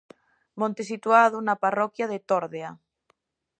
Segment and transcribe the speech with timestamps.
[0.59, 2.71] Monte situado na parroquia de Tórdea.